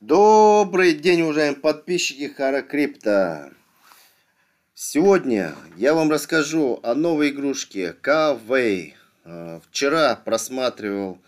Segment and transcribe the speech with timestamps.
[0.00, 3.50] Добрый день, уважаемые подписчики Хара Крипто.
[4.72, 7.94] Сегодня я вам расскажу о новой игрушке.
[8.02, 11.18] Э, вчера просматривал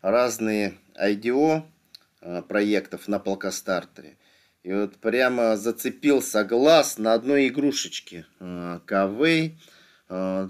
[0.00, 1.64] разные IDO
[2.22, 4.16] э, проектов на Плакостартере.
[4.62, 9.56] И вот прямо зацепился глаз на одной игрушечке Kaway.
[10.08, 10.48] Э,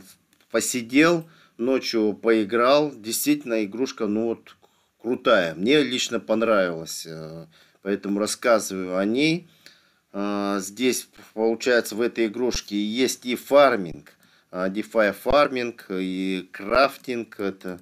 [0.53, 1.29] посидел,
[1.59, 2.93] ночью поиграл.
[2.95, 4.55] Действительно, игрушка, ну вот,
[5.01, 5.57] крутая.
[5.57, 7.09] Мне лично понравилась
[7.83, 9.49] поэтому рассказываю о ней.
[10.13, 14.13] А, здесь, получается, в этой игрушке есть и фарминг,
[14.51, 17.81] а, DeFi фарминг, и крафтинг, это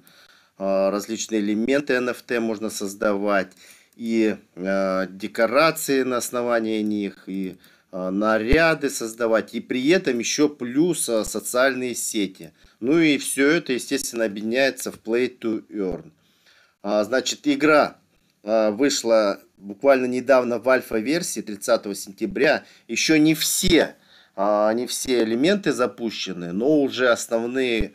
[0.57, 3.51] а, различные элементы NFT можно создавать,
[3.97, 7.57] и декорации на основании них, и
[7.91, 12.53] наряды создавать, и при этом еще плюс социальные сети.
[12.79, 17.03] Ну и все это, естественно, объединяется в Play to Earn.
[17.03, 17.97] Значит, игра
[18.43, 22.65] вышла буквально недавно в альфа-версии 30 сентября.
[22.87, 23.95] Еще не все,
[24.35, 27.93] а, не все элементы запущены, но уже основные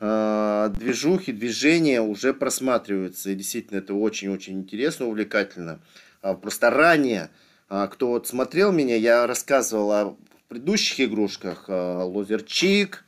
[0.00, 3.30] а, движухи, движения уже просматриваются.
[3.30, 5.80] И действительно это очень-очень интересно, увлекательно.
[6.22, 7.30] А, просто ранее,
[7.68, 10.16] кто вот смотрел меня, я рассказывал о
[10.48, 11.68] предыдущих игрушках.
[11.68, 13.04] Лозерчик,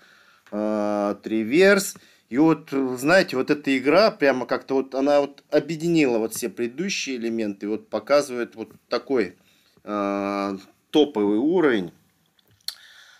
[0.50, 1.96] Триверс.
[2.30, 7.16] И вот, знаете, вот эта игра прямо как-то вот, она вот объединила вот все предыдущие
[7.16, 9.36] элементы, вот показывает вот такой
[9.82, 10.56] э,
[10.90, 11.90] топовый уровень.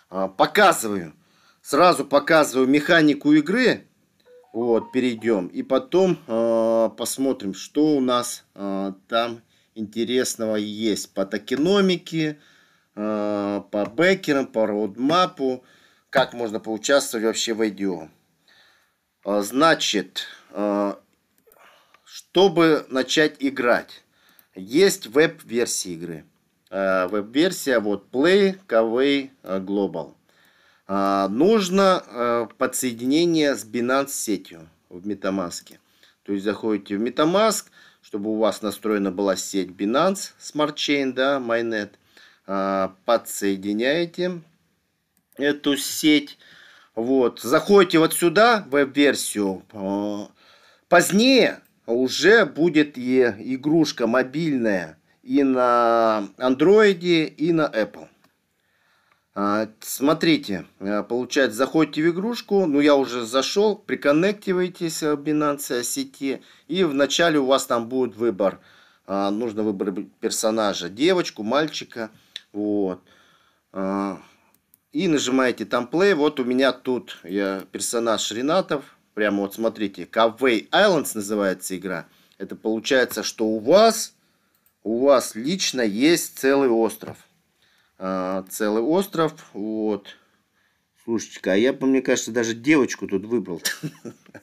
[0.09, 1.13] Э, показываю,
[1.61, 3.85] сразу показываю механику игры,
[4.53, 9.41] вот, перейдем, и потом э, посмотрим, что у нас э, там
[9.75, 12.39] интересного есть по токеномике,
[12.95, 15.65] э, по бэкерам, по роудмапу,
[16.09, 18.07] как можно поучаствовать вообще в IDO.
[19.23, 20.99] А, значит, а,
[22.03, 24.03] чтобы начать играть,
[24.55, 26.25] есть веб-версия игры.
[26.71, 30.15] А, веб-версия вот Play Kaway Global.
[30.87, 35.77] Нужно подсоединение с Binance сетью в MetaMask.
[36.23, 37.67] То есть заходите в MetaMask,
[38.01, 41.91] чтобы у вас настроена была сеть Binance Smart Chain, да, Mainnet.
[43.05, 44.41] Подсоединяете
[45.37, 46.37] эту сеть
[46.95, 49.63] вот, заходите вот сюда, веб-версию.
[49.71, 50.27] А,
[50.89, 58.07] позднее уже будет и игрушка мобильная и на Android, и на Apple.
[59.33, 66.41] А, смотрите, а, получается, заходите в игрушку, ну я уже зашел, приконнективаетесь в Binance сети,
[66.67, 68.59] и вначале у вас там будет выбор,
[69.07, 72.11] нужно выбрать персонажа, девочку, мальчика,
[72.51, 73.01] вот
[74.91, 76.15] и нажимаете там play.
[76.15, 78.97] Вот у меня тут я персонаж Ренатов.
[79.13, 82.07] Прямо вот смотрите, Cavway Islands называется игра.
[82.37, 84.15] Это получается, что у вас,
[84.83, 87.17] у вас лично есть целый остров.
[87.97, 90.15] А, целый остров, вот.
[91.03, 93.61] Слушайте, а я, мне кажется, даже девочку тут выбрал.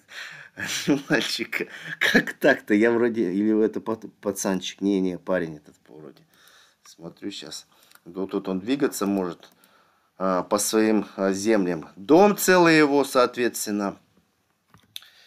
[1.09, 1.67] Мальчика.
[1.99, 2.75] Как так-то?
[2.75, 3.33] Я вроде...
[3.33, 4.81] Или это пацанчик?
[4.81, 6.23] Не-не, парень этот вроде.
[6.85, 7.67] Смотрю сейчас.
[8.05, 9.49] Тут он двигаться может.
[10.21, 11.91] А, по своим а, землям.
[11.95, 13.97] Дом целый его, соответственно.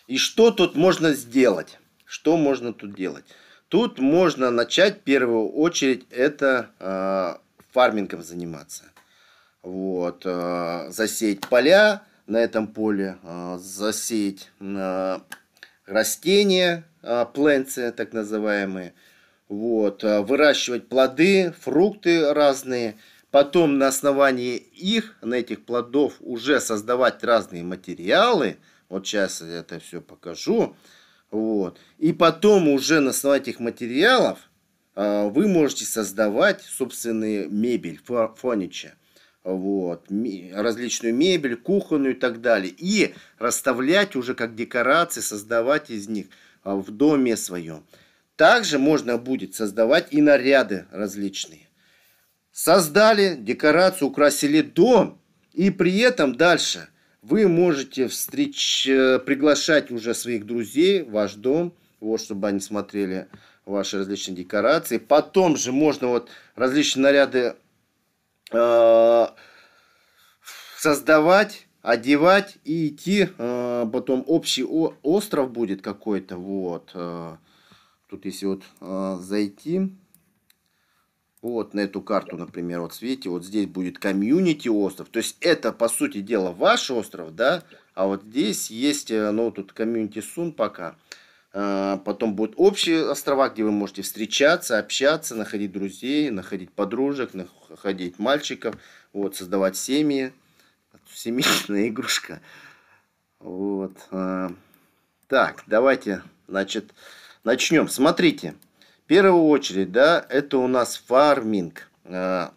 [0.07, 1.79] И что тут можно сделать?
[2.03, 3.23] Что можно тут делать?
[3.69, 7.35] Тут можно начать в первую очередь это э,
[7.71, 8.83] фармингом заниматься.
[9.63, 13.17] Вот, засеять поля на этом поле,
[13.59, 14.51] засеять
[15.85, 16.83] растения,
[17.33, 18.93] пленцы так называемые.
[19.47, 22.97] Вот, выращивать плоды, фрукты разные–
[23.31, 28.57] потом на основании их, на этих плодов уже создавать разные материалы.
[28.89, 30.75] Вот сейчас я это все покажу.
[31.31, 31.79] Вот.
[31.97, 34.39] И потом уже на основании этих материалов
[34.95, 37.99] а, вы можете создавать собственные мебель,
[38.35, 38.95] фонича.
[39.43, 40.05] Вот,
[40.53, 42.71] различную мебель, кухонную и так далее.
[42.77, 46.27] И расставлять уже как декорации, создавать из них
[46.63, 47.83] а, в доме своем.
[48.35, 51.70] Также можно будет создавать и наряды различные
[52.51, 55.19] создали декорацию, украсили дом,
[55.53, 56.89] и при этом дальше
[57.21, 58.87] вы можете встреч...
[58.87, 63.27] Э, приглашать уже своих друзей в ваш дом, вот, чтобы они смотрели
[63.65, 64.97] ваши различные декорации.
[64.97, 67.55] Потом же можно вот различные наряды
[68.51, 69.27] э,
[70.77, 73.29] создавать, одевать и идти.
[73.37, 76.37] Э, потом общий о, остров будет какой-то.
[76.37, 76.91] Вот.
[76.95, 77.37] Э,
[78.09, 79.95] тут если вот э, зайти
[81.41, 85.09] вот на эту карту, например, вот видите, вот здесь будет комьюнити остров.
[85.09, 87.63] То есть это, по сути дела, ваш остров, да?
[87.93, 90.95] А вот здесь есть, э, ну, тут комьюнити сун пока.
[91.53, 98.19] А, потом будут общие острова, где вы можете встречаться, общаться, находить друзей, находить подружек, находить
[98.19, 98.75] мальчиков,
[99.11, 100.31] вот, создавать семьи.
[101.13, 102.41] Семейная игрушка.
[103.39, 103.93] Вот.
[104.11, 104.51] А.
[105.27, 106.93] Так, давайте, значит,
[107.43, 107.87] начнем.
[107.89, 108.70] Смотрите, в
[109.11, 111.89] первую очередь, да, это у нас фарминг.
[112.05, 112.53] А,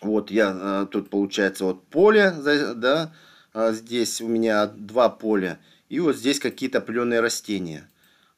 [0.00, 3.12] вот я тут получается вот поле, да,
[3.54, 5.60] здесь у меня два поля.
[5.88, 7.88] И вот здесь какие-то определенные растения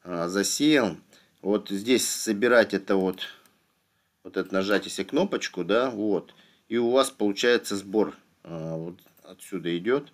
[0.03, 0.97] а, засеял.
[1.41, 3.21] Вот здесь собирать это вот,
[4.23, 6.35] вот это нажать если кнопочку, да, вот.
[6.67, 8.15] И у вас получается сбор.
[8.43, 10.13] А, вот отсюда идет.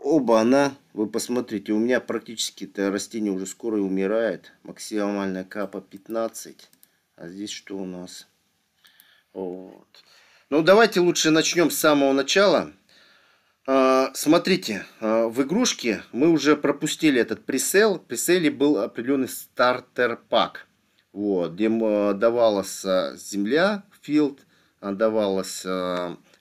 [0.00, 4.52] Оба она, вы посмотрите, у меня практически это растение уже скоро умирает.
[4.62, 6.70] Максимальная капа 15.
[7.16, 8.26] А здесь что у нас?
[9.34, 9.86] Вот.
[10.48, 12.72] Ну давайте лучше начнем с самого начала.
[13.66, 17.96] А, смотрите, а, в игрушке мы уже пропустили этот пресел.
[17.96, 20.66] В преселе был определенный стартер пак.
[21.12, 24.46] Вот, где давалась земля, филд,
[24.80, 25.66] давалось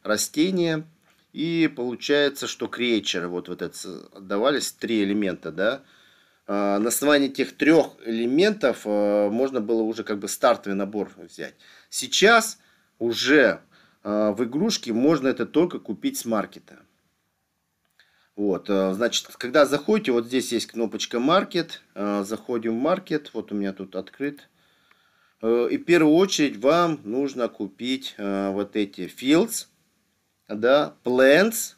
[0.01, 0.88] растение.
[1.36, 5.84] И получается, что крейчер, вот, вот это, давались три элемента, да.
[6.48, 11.56] А, на основании этих трех элементов можно было уже как бы стартовый набор взять.
[11.90, 12.58] Сейчас
[13.00, 13.60] уже
[14.04, 16.80] в игрушке можно это только купить с маркета.
[18.38, 21.18] Вот, значит, когда заходите, вот здесь есть кнопочка.
[21.18, 23.32] Э, заходим в Market.
[23.34, 24.48] Вот у меня тут открыт.
[25.44, 29.68] И в первую очередь вам нужно купить вот эти Fields,
[30.48, 31.76] да, Plants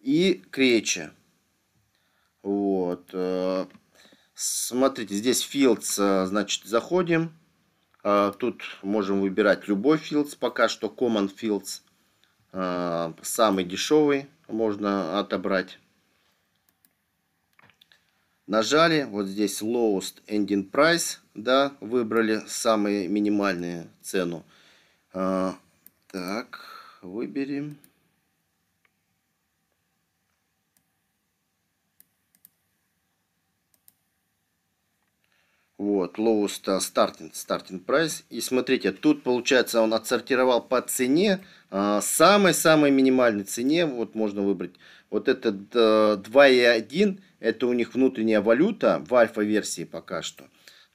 [0.00, 1.10] и Creature.
[2.42, 3.14] Вот.
[4.34, 7.32] Смотрите, здесь Fields, значит, заходим.
[8.02, 11.82] Тут можем выбирать любой Fields, пока что Common Fields.
[13.22, 15.78] Самый дешевый можно отобрать.
[18.46, 24.42] Нажали, вот здесь lowest ending price, да, выбрали самую минимальную цену.
[27.28, 27.76] Выберем.
[35.76, 38.24] Вот, lowest starting, starting price.
[38.30, 41.44] И смотрите, тут получается он отсортировал по цене.
[41.70, 44.76] А, самой-самой минимальной цене, вот можно выбрать.
[45.10, 50.44] Вот это 2.1, это у них внутренняя валюта в альфа-версии пока что.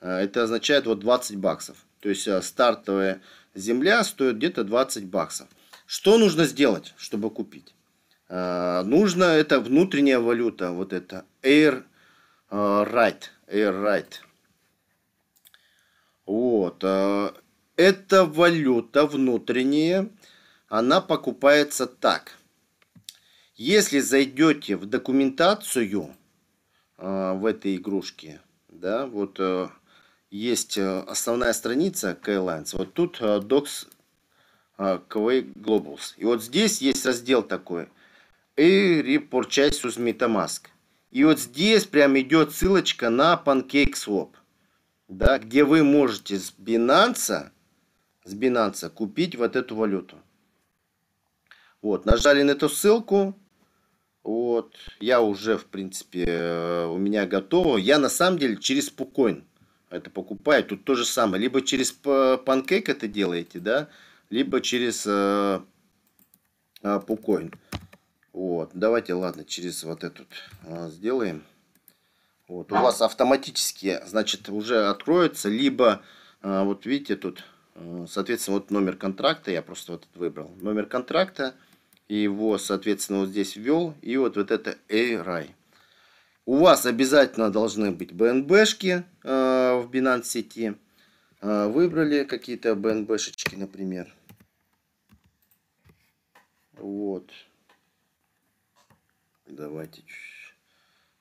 [0.01, 1.77] Это означает вот 20 баксов.
[2.00, 3.21] То есть стартовая
[3.53, 5.47] земля стоит где-то 20 баксов.
[5.95, 7.75] Что нужно сделать, чтобы купить?
[8.28, 11.84] Нужно, это внутренняя валюта, вот это Air
[12.50, 13.22] Right.
[13.45, 14.12] Air Right.
[16.25, 16.84] Вот.
[16.84, 17.36] А,
[17.75, 20.10] эта валюта внутренняя,
[20.68, 22.40] она покупается так.
[23.56, 26.16] Если зайдете в документацию
[26.98, 29.40] в этой игрушке, да, вот
[30.31, 33.90] есть основная страница Keylines, вот тут Docs
[34.77, 36.13] KV Globals.
[36.17, 37.89] И вот здесь есть раздел такой.
[38.55, 40.67] И repurchase with MetaMask.
[41.11, 44.29] И вот здесь прям идет ссылочка на PancakeSwap
[45.07, 47.51] да, где вы можете с Binance,
[48.25, 50.17] с Binance купить вот эту валюту.
[51.81, 53.37] Вот, нажали на эту ссылку.
[54.23, 57.77] Вот, я уже, в принципе, э, у меня готово.
[57.77, 59.43] Я на самом деле через Пукоин
[59.89, 60.63] это покупаю.
[60.63, 61.43] Тут то же самое.
[61.43, 63.89] Либо через Pancake это делаете, да,
[64.33, 65.59] либо через э,
[66.81, 67.54] Пукоин.
[68.33, 70.28] Вот, давайте, ладно, через вот этот
[70.63, 71.44] э, сделаем.
[72.47, 76.02] Вот, у вас автоматически, значит, уже откроется, либо,
[76.42, 77.45] вот видите, тут,
[78.07, 81.56] соответственно, вот номер контракта, я просто вот выбрал, номер контракта,
[82.09, 85.52] его, соответственно, вот здесь ввел, и вот, вот это ARI.
[86.45, 90.75] У вас обязательно должны быть BNB-шки э, в Binance сети.
[91.42, 94.13] Э, выбрали какие-то BNB-шечки, например.
[96.73, 97.31] Вот.
[99.45, 100.03] Давайте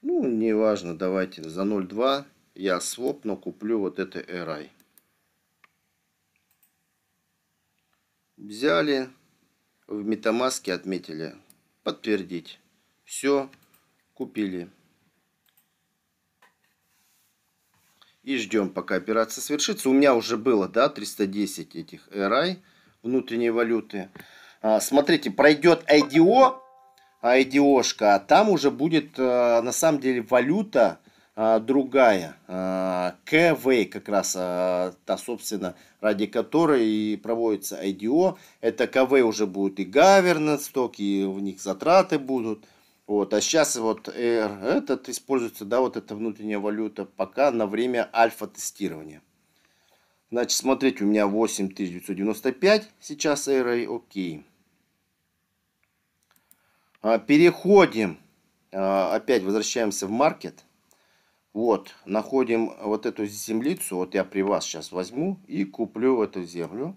[0.03, 2.25] ну, неважно, давайте за 0.2
[2.57, 4.69] я своп, но куплю вот это RI.
[8.37, 9.09] Взяли,
[9.87, 11.37] в метамаске отметили,
[11.85, 12.59] подтвердить.
[13.05, 13.49] Все,
[14.15, 14.69] купили.
[18.25, 19.89] И ждем, пока операция совершится.
[19.89, 22.59] У меня уже было, да, 310 этих RI
[23.03, 24.11] внутренней валюты.
[24.63, 26.55] А, смотрите, пройдет IDO,
[27.23, 31.01] IDO-шка, а там уже будет э, на самом деле валюта
[31.35, 32.37] другая.
[33.25, 38.37] КВ как раз та, собственно, ради которой и проводится IDO.
[38.61, 42.67] Это КВ уже будет и governance ток, и в них затраты будут.
[43.07, 49.23] Вот, а сейчас вот этот используется, да, вот эта внутренняя валюта, пока на время альфа-тестирования.
[50.31, 54.39] Значит, смотрите, у меня 8995 сейчас R, окей.
[54.39, 54.52] А,
[57.03, 58.19] переходим,
[58.73, 60.65] а, опять возвращаемся в маркет.
[61.53, 66.97] Вот, находим вот эту землицу, вот я при вас сейчас возьму и куплю эту землю.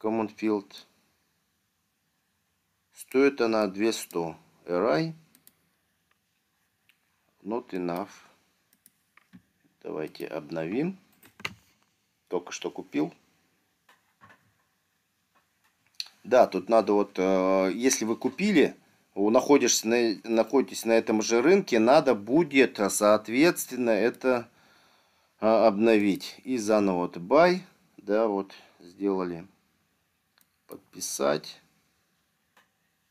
[0.00, 0.72] Common Field.
[2.92, 4.36] Стоит она 200
[4.66, 5.14] RI.
[7.42, 8.08] Not enough.
[9.82, 10.98] Давайте обновим.
[12.28, 13.14] Только что купил.
[16.24, 18.76] Да, тут надо вот, э, если вы купили,
[19.28, 24.48] находишься на, находитесь на этом же рынке, надо будет, соответственно, это
[25.40, 26.36] а, обновить.
[26.44, 27.58] И заново вот buy,
[27.98, 29.46] да, вот сделали.
[30.66, 31.60] Подписать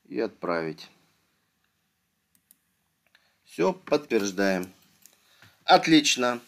[0.07, 0.89] и отправить.
[3.43, 4.71] Все, подтверждаем.
[5.65, 6.39] Отлично.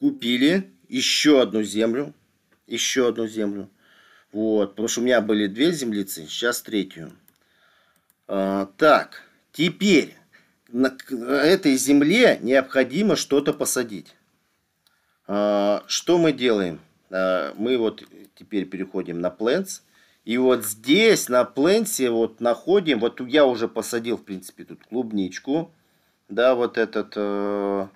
[0.00, 2.12] Купили еще одну землю.
[2.66, 3.70] Еще одну землю.
[4.34, 7.12] Вот, потому что у меня были две землицы, сейчас третью.
[8.26, 9.22] А, так,
[9.52, 10.16] теперь
[10.72, 14.16] на этой земле необходимо что-то посадить.
[15.28, 16.80] А, что мы делаем?
[17.10, 18.02] А, мы вот
[18.34, 19.82] теперь переходим на Plants.
[20.24, 25.70] И вот здесь на Пленсе вот находим, вот я уже посадил, в принципе, тут клубничку.
[26.28, 27.86] Да, вот этот э,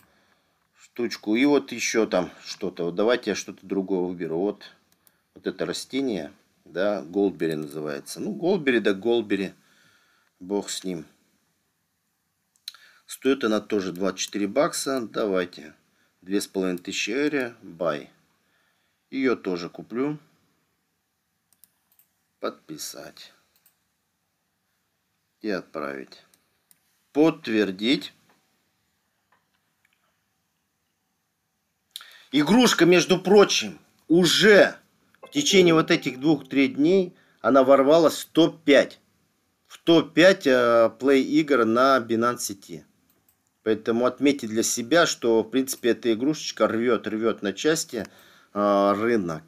[0.77, 1.35] штучку.
[1.35, 2.85] И вот еще там что-то.
[2.85, 4.39] Вот давайте я что-то другое выберу.
[4.39, 4.71] Вот
[5.39, 6.33] вот это растение,
[6.65, 8.19] да, голдбери называется.
[8.19, 9.55] Ну, голдбери да голдбери,
[10.41, 11.07] бог с ним.
[13.07, 15.01] Стоит она тоже 24 бакса.
[15.01, 15.75] Давайте.
[16.23, 18.11] 2500 эри, бай.
[19.11, 20.19] Ее тоже куплю.
[22.41, 23.33] Подписать.
[25.41, 26.25] И отправить.
[27.13, 28.13] Подтвердить.
[32.33, 33.79] Игрушка, между прочим,
[34.09, 34.77] уже
[35.29, 38.93] в течение вот этих двух-трех дней она ворвалась в топ-5.
[39.67, 42.85] В топ-5 э, плей-игр на Binance сети.
[43.63, 48.07] Поэтому отметьте для себя, что в принципе эта игрушечка рвет, рвет на части
[48.55, 49.43] э, рынок.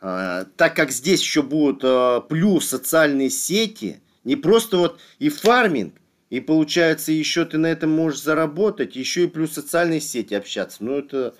[0.00, 5.94] Э, так как здесь еще будут плюс социальные сети, не просто вот и фарминг,
[6.30, 10.78] и получается еще ты на этом можешь заработать, еще и плюс социальные сети общаться.
[10.80, 11.34] Ну это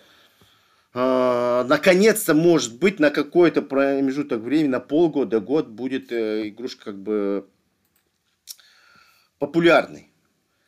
[1.00, 6.99] а, наконец-то, может быть, на какой-то промежуток времени, на полгода, год будет э, игрушка как
[6.99, 7.47] бы
[9.38, 10.11] популярной.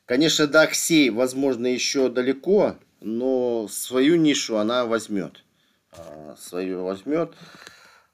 [0.07, 5.43] Конечно, до Аксей, возможно, еще далеко, но свою нишу она возьмет.
[5.91, 7.35] А, свою возьмет.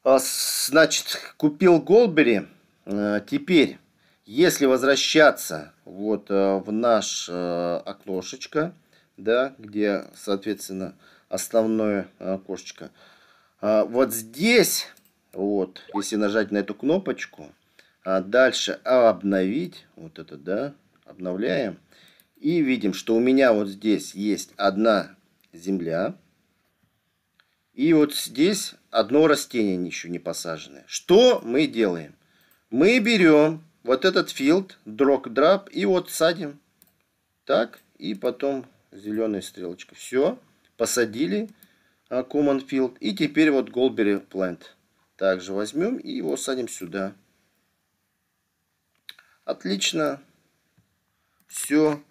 [0.03, 2.47] А, значит, купил Голбери.
[2.87, 3.77] Теперь,
[4.25, 8.73] если возвращаться вот в наш окношечко,
[9.19, 10.95] да, где, соответственно,
[11.29, 12.91] основное окошечко.
[13.61, 14.87] А вот здесь,
[15.33, 17.53] вот, если нажать на эту кнопочку,
[18.05, 21.79] а дальше обновить, вот это, да, обновляем.
[22.37, 25.17] И видим, что у меня вот здесь есть одна
[25.53, 26.17] земля.
[27.73, 30.85] И вот здесь одно растение еще не посаженное.
[30.87, 32.15] Что мы делаем?
[32.71, 36.61] Мы берем вот этот филд, дрог драп и вот садим.
[37.45, 39.95] Так, и потом зеленая стрелочка.
[39.95, 40.39] Все
[40.77, 41.49] посадили
[42.09, 42.97] а, Common Field.
[43.01, 44.63] И теперь вот Goldberry Plant.
[45.17, 47.15] Также возьмем и его садим сюда.
[49.45, 50.21] Отлично.
[51.47, 52.03] Все.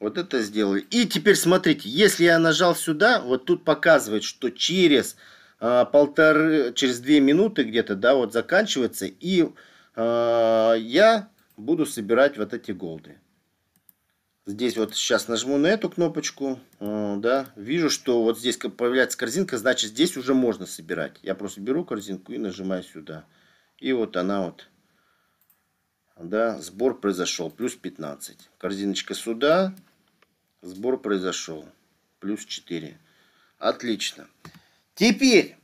[0.00, 0.80] Вот это сделали.
[0.90, 5.16] И теперь смотрите, если я нажал сюда, вот тут показывает, что через
[5.60, 9.06] а, полторы, через две минуты где-то, да, вот заканчивается.
[9.06, 9.48] И
[9.96, 13.18] а, я буду собирать вот эти голды.
[14.46, 19.56] Здесь вот сейчас нажму на эту кнопочку, э, да, вижу, что вот здесь появляется корзинка,
[19.56, 21.18] значит здесь уже можно собирать.
[21.22, 23.24] Я просто беру корзинку и нажимаю сюда.
[23.78, 24.68] И вот она вот,
[26.20, 28.50] да, сбор произошел, плюс 15.
[28.58, 29.74] Корзиночка сюда,
[30.60, 31.66] сбор произошел,
[32.20, 32.98] плюс 4.
[33.58, 34.28] Отлично.
[34.94, 35.56] Теперь,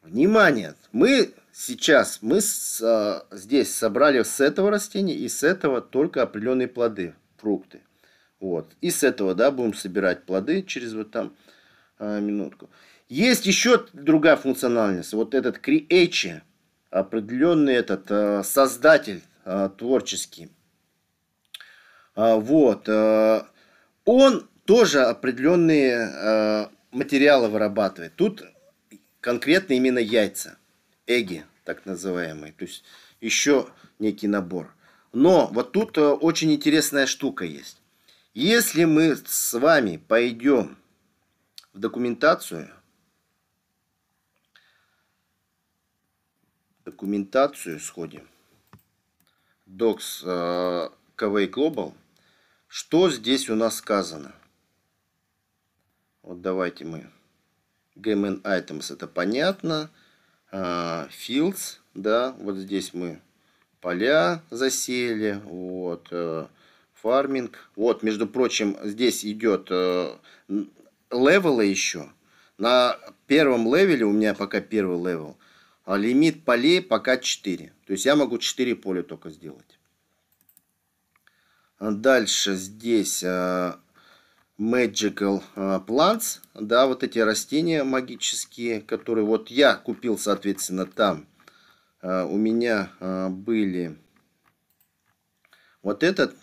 [0.00, 6.22] внимание, мы сейчас, мы с, а, здесь собрали с этого растения и с этого только
[6.22, 7.82] определенные плоды, фрукты.
[8.40, 8.72] Вот.
[8.80, 11.36] И с этого, да, будем собирать плоды через вот там
[11.98, 12.70] а, минутку.
[13.08, 15.12] Есть еще другая функциональность.
[15.12, 16.40] Вот этот create,
[16.90, 20.48] определенный этот а, создатель а, творческий.
[22.14, 22.88] А, вот.
[22.88, 23.46] А,
[24.04, 28.16] он тоже определенные а, материалы вырабатывает.
[28.16, 28.42] Тут
[29.20, 30.56] конкретно именно яйца.
[31.06, 32.52] Эги, так называемые.
[32.52, 32.84] То есть
[33.20, 33.66] еще
[33.98, 34.74] некий набор.
[35.12, 37.79] Но вот тут э, очень интересная штука есть.
[38.32, 40.78] Если мы с вами пойдем
[41.72, 42.70] в документацию,
[46.84, 48.28] документацию сходим,
[49.66, 51.92] Docs uh, KV Global,
[52.68, 54.32] что здесь у нас сказано?
[56.22, 57.10] Вот давайте мы
[57.96, 59.90] GMN Items, это понятно.
[60.52, 63.20] Uh, fields, да, вот здесь мы
[63.80, 66.48] поля засели, вот, э,
[67.02, 67.70] farming.
[67.76, 70.18] Вот, между прочим, здесь идет э,
[71.10, 72.10] level ы еще.
[72.58, 75.38] На первом level е, у меня пока первый level,
[75.84, 77.72] а лимит полей пока 4.
[77.86, 79.78] То есть я могу 4 поля только сделать.
[81.80, 83.24] Дальше здесь
[84.60, 91.26] Magical Plants, да, вот эти растения магические, которые вот я купил, соответственно, там.
[92.02, 92.90] У меня
[93.30, 93.96] были
[95.82, 96.36] вот этот,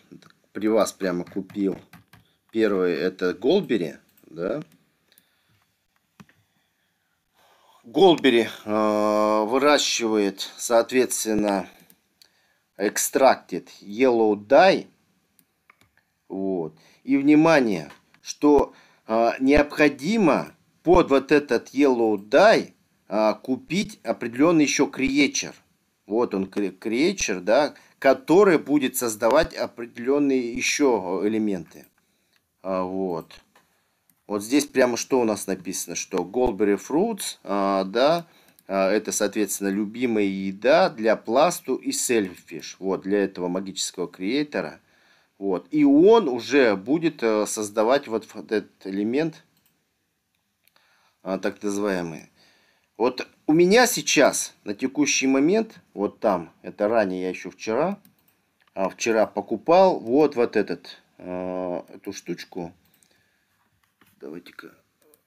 [0.58, 1.78] при вас прямо купил.
[2.52, 4.64] Первый это Голбери, да.
[7.84, 11.70] Голбери выращивает, соответственно,
[12.76, 14.88] Extracted Yellow Dye
[16.28, 16.76] вот.
[17.04, 17.92] И внимание,
[18.24, 18.74] что
[19.06, 22.74] а, необходимо под вот этот Yellow Dye
[23.08, 25.54] а, купить определенный еще креатор.
[26.08, 31.86] Вот он, креатор, да, который будет создавать определенные еще элементы.
[32.62, 33.34] А, вот.
[34.28, 38.28] Вот здесь прямо что у нас написано, что Goldberry Fruits, а, да,
[38.68, 42.76] а, это, соответственно, любимая еда для пласту и Selfish.
[42.80, 44.80] Вот, для этого магического креатора–
[45.38, 45.68] вот.
[45.72, 49.44] И он уже будет э, создавать вот этот элемент,
[51.22, 52.32] так называемый.
[52.96, 58.00] Вот у меня сейчас, на текущий момент, вот там, это ранее я еще вчера,
[58.74, 62.74] а вчера покупал вот вот этот, э, эту штучку.
[64.20, 64.76] Давайте-ка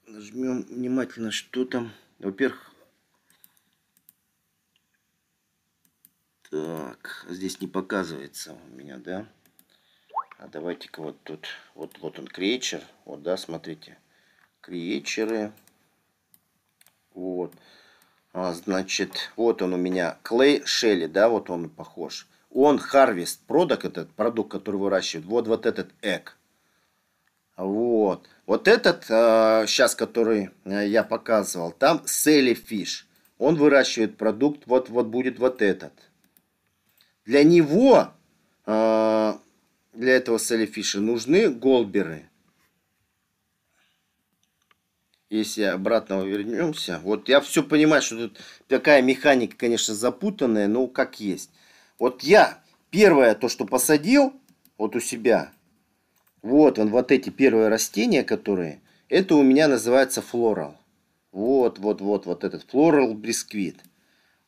[0.05, 1.91] нажмем внимательно, что там.
[2.19, 2.71] Во-первых,
[6.51, 9.27] так, здесь не показывается у меня, да?
[10.37, 13.97] А давайте-ка вот тут, вот, вот он крейчер, вот, да, смотрите,
[14.59, 15.53] крейчеры,
[17.13, 17.80] вот, а,
[18.33, 22.27] значит, вот он у меня, клей Шелли, да, вот он похож.
[22.49, 26.37] Он Harvest продукт, этот продукт, который выращивает, вот, вот этот эк.
[27.57, 28.27] Вот.
[28.45, 33.07] Вот этот, а, сейчас, который а, я показывал, там Селли Фиш.
[33.37, 35.93] Он выращивает продукт, вот, вот будет вот этот.
[37.25, 38.11] Для него
[38.65, 39.39] а,
[39.93, 42.29] для этого селифиша нужны голберы.
[45.31, 51.21] Если обратно вернемся, вот я все понимаю, что тут такая механика, конечно, запутанная, но как
[51.21, 51.49] есть.
[51.99, 54.33] Вот я первое то, что посадил
[54.77, 55.53] вот у себя,
[56.41, 60.75] вот он, вот эти первые растения, которые, это у меня называется флорал.
[61.31, 63.77] Вот, вот, вот, вот этот флорал брисквит.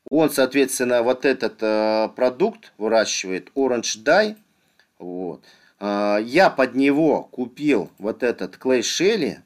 [0.10, 4.36] Он, соответственно, вот этот э, продукт выращивает Orange Dye.
[5.00, 5.46] Вот.
[5.80, 9.44] А, я под него купил вот этот клей Шелли,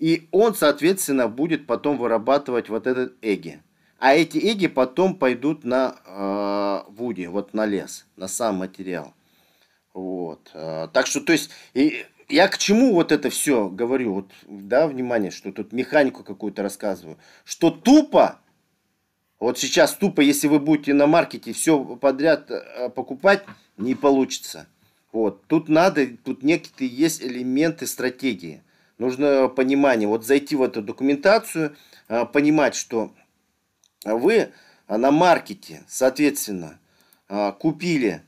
[0.00, 3.62] и он, соответственно, будет потом вырабатывать вот этот эги.
[3.98, 9.12] А эти эги потом пойдут на э, вуди, вот на лес, на сам материал.
[9.92, 10.50] Вот.
[10.54, 14.14] Э, так что, то есть, и я к чему вот это все говорю?
[14.14, 17.18] Вот, да, внимание, что тут механику какую-то рассказываю.
[17.44, 18.40] Что тупо,
[19.38, 22.50] вот сейчас тупо, если вы будете на маркете все подряд
[22.94, 23.44] покупать,
[23.76, 24.66] не получится.
[25.12, 25.44] Вот.
[25.46, 28.62] Тут надо, тут некие есть элементы стратегии.
[29.00, 31.74] Нужно понимание, вот зайти в эту документацию,
[32.06, 33.14] а, понимать, что
[34.04, 34.52] вы
[34.86, 36.78] на маркете, соответственно,
[37.26, 38.22] а, купили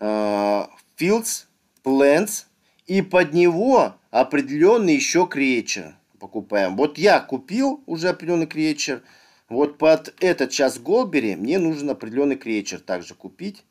[0.00, 1.44] а, fields,
[1.84, 2.46] plants,
[2.86, 6.76] и под него определенный еще креатор покупаем.
[6.76, 9.02] Вот я купил уже определенный креатор,
[9.50, 13.66] вот под этот час Голбери мне нужен определенный креатор также купить.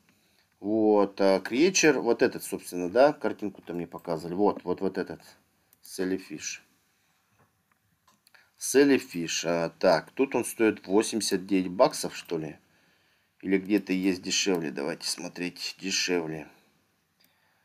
[0.60, 4.34] Вот, а Creature, вот этот, собственно, да, картинку там мне показывали.
[4.34, 5.20] Вот, вот, вот этот,
[5.86, 6.62] Селлифиш.
[8.58, 9.44] Селлифиш.
[9.46, 12.58] А, так, тут он стоит 89 баксов, что ли?
[13.40, 14.72] Или где-то есть дешевле.
[14.72, 16.48] Давайте смотреть дешевле.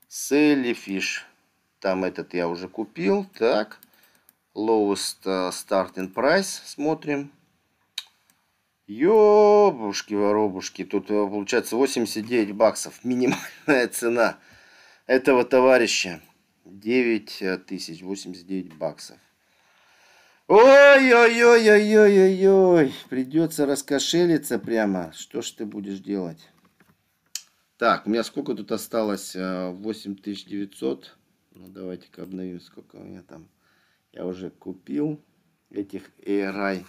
[0.07, 1.25] Селлифиш.
[1.79, 3.25] Там этот я уже купил.
[3.33, 3.79] Так.
[4.53, 6.61] Lowest starting price.
[6.63, 7.31] Смотрим.
[8.87, 12.99] Ёбушки-воробушки, тут э, получается 89 баксов.
[13.05, 14.37] Минимальная цена
[15.07, 16.21] этого товарища.
[16.65, 19.17] 9 тысяч, 89 баксов.
[20.47, 22.93] Ой-ой-ой-ой-ой-ой-ой.
[23.09, 25.11] Придется раскошелиться прямо.
[25.13, 26.49] Что ж ты будешь делать?
[27.77, 29.33] Так, у меня сколько тут осталось?
[29.33, 31.05] 8900.
[31.05, 31.09] Э,
[31.53, 33.47] ну, давайте-ка обновим, сколько у меня там.
[34.11, 35.23] Я уже купил
[35.69, 36.85] этих ARI.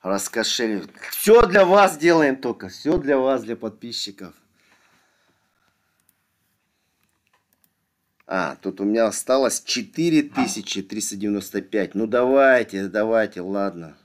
[0.00, 0.88] Раскошелив.
[1.10, 2.70] Все для вас делаем только.
[2.70, 4.34] Все для вас, для подписчиков.
[8.26, 11.94] А, тут у меня осталось 4395.
[11.94, 13.96] Ну давайте, давайте, ладно.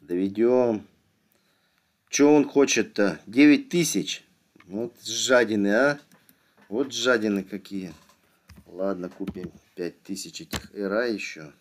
[0.00, 0.86] Доведем.
[2.08, 3.18] Что он хочет-то?
[3.26, 4.24] 9000?
[4.66, 5.98] Вот жадины, а?
[6.68, 7.92] Вот жадины какие.
[8.66, 11.52] Ладно, купим 5000 этих эра еще.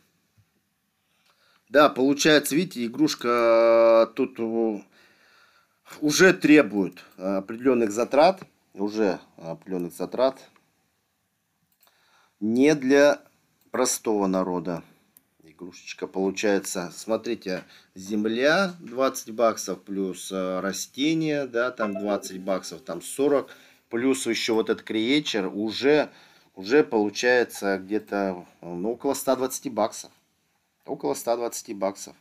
[1.70, 4.40] Да, получается, видите, игрушка э, тут
[6.02, 8.42] уже требует определенных затрат.
[8.74, 10.40] Уже определенных затрат
[12.42, 13.22] не для
[13.70, 14.84] простого народа.
[15.44, 23.48] Игрушечка получается, смотрите, земля 20 баксов плюс э, растения, да, там 20 баксов, там 40,
[23.90, 26.10] плюс еще вот этот креечер уже,
[26.56, 30.12] уже получается где-то ну, около 120 баксов.
[30.86, 32.16] Около 120 баксов.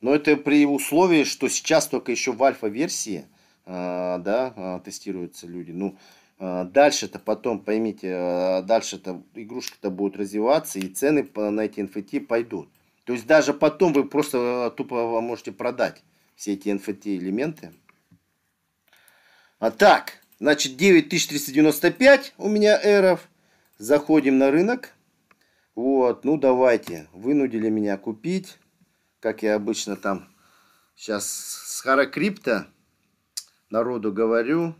[0.00, 3.26] Но это при условии, что сейчас только еще в альфа-версии,
[3.66, 5.70] э, да, э, тестируются люди.
[5.70, 5.96] Ну,
[6.40, 12.70] дальше-то потом, поймите, а, дальше-то игрушка-то будет развиваться, и цены на эти NFT пойдут.
[13.04, 16.02] То есть даже потом вы просто а, тупо можете продать
[16.36, 17.74] все эти NFT элементы.
[19.58, 23.28] А так, значит 9395 у меня эров.
[23.76, 24.94] Заходим на рынок.
[25.74, 28.58] Вот, ну давайте, вынудили меня купить.
[29.20, 30.28] Как я обычно там
[30.96, 32.66] сейчас с Харакрипта
[33.68, 34.74] народу говорю.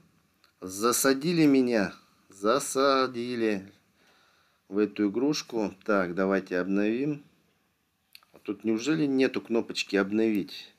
[0.62, 1.94] Засадили меня.
[2.28, 3.72] Засадили
[4.68, 5.74] в эту игрушку.
[5.86, 7.24] Так, давайте обновим.
[8.42, 10.70] Тут неужели нету кнопочки обновить?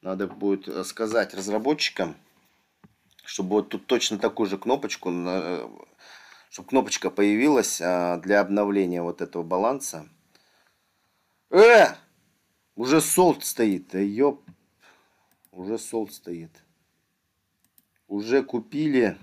[0.00, 2.16] Надо будет сказать разработчикам,
[3.24, 5.10] чтобы вот тут точно такую же кнопочку,
[6.48, 10.08] чтобы кнопочка появилась а, для обновления вот этого баланса.
[11.50, 11.88] Э!
[12.74, 13.94] Уже солд стоит.
[13.94, 14.42] Ёп.
[15.52, 16.63] Уже солд стоит
[18.08, 19.16] уже купили,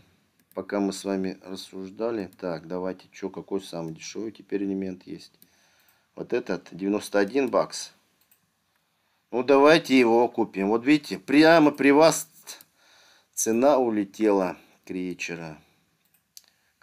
[0.54, 2.32] пока мы с вами рассуждали.
[2.39, 5.34] Так, давайте, что, какой самый дешевый теперь элемент есть.
[6.15, 7.94] Вот этот, 91 бакс.
[9.32, 10.70] Ну, давайте его купим.
[10.70, 12.28] Вот видите, прямо при вас
[13.34, 15.58] цена улетела кречера.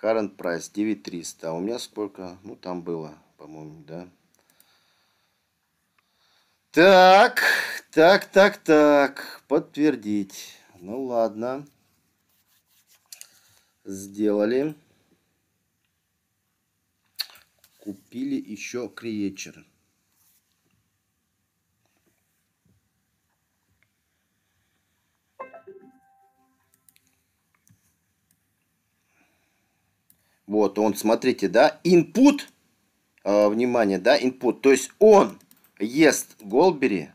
[0.01, 1.51] Current price 9300.
[1.51, 2.39] А у меня сколько?
[2.43, 4.09] Ну, там было, по-моему, да.
[6.71, 7.43] Так,
[7.91, 9.43] так, так, так.
[9.49, 10.55] Подтвердить.
[10.81, 11.67] Ну, ладно
[13.89, 14.75] сделали.
[17.79, 19.65] Купили еще креечер.
[30.47, 32.41] Вот он, смотрите, да, input,
[33.23, 35.39] э, внимание, да, input, то есть он
[35.79, 37.11] ест голбери,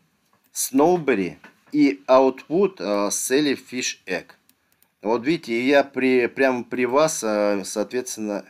[0.52, 1.40] сноубери
[1.72, 4.36] и output э, селли fish egg.
[5.04, 8.46] Вот видите, я при, прямо при вас, а, соответственно,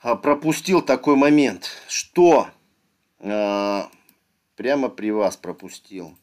[0.00, 2.48] а, пропустил такой момент, что
[3.20, 3.90] а,
[4.56, 6.16] прямо при вас пропустил.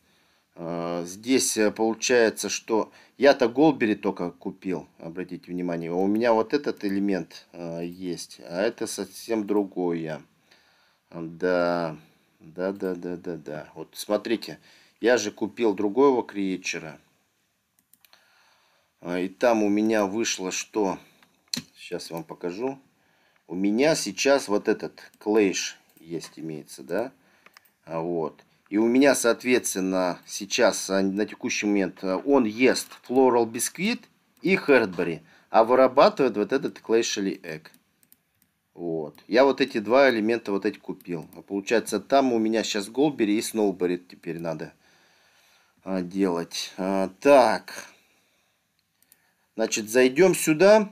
[1.04, 5.92] Здесь э, получается, что я-то Голбери только купил, обратите внимание.
[5.92, 7.48] У меня вот этот элемент
[7.82, 10.22] есть, а это совсем другое.
[11.10, 11.96] Да,
[12.42, 13.70] да, да, да, да, да.
[13.76, 14.60] Вот смотрите,
[15.00, 17.00] я же купил другого креатора.
[19.02, 21.00] А, и там у меня вышло что?
[21.76, 22.80] Сейчас вам покажу.
[23.48, 27.12] У меня сейчас вот этот клейш есть, имеется, да?
[27.84, 28.44] А, вот.
[28.70, 34.02] И у меня, соответственно, сейчас а, на текущий момент он ест Floral Biscuit
[34.44, 37.64] и Хердбери, а вырабатывает вот этот Clayshly Egg.
[38.76, 39.20] Вот.
[39.28, 41.28] Я вот эти два элемента вот эти купил.
[41.48, 44.74] Получается, там у меня сейчас Голбери и Сноубери теперь надо
[45.86, 46.72] делать.
[47.20, 47.91] Так.
[49.56, 50.92] Значит, зайдем сюда.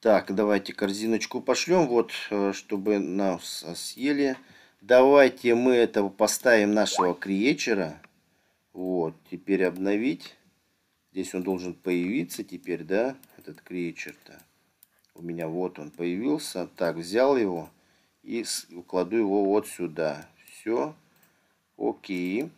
[0.00, 4.36] Так, давайте корзиночку пошлем, вот, э, чтобы нас съели.
[4.80, 8.00] Давайте мы этого поставим нашего креечера.
[8.72, 10.36] Вот, теперь обновить.
[11.12, 14.42] Здесь он должен появиться теперь, да, этот креечер-то.
[15.14, 16.66] У меня вот он появился.
[16.76, 17.68] Так, взял его
[18.22, 18.44] и
[18.86, 20.28] кладу его вот сюда.
[20.46, 20.94] Все.
[21.76, 22.50] Окей.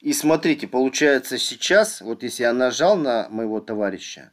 [0.00, 4.32] И смотрите, получается сейчас, вот если я нажал на моего товарища,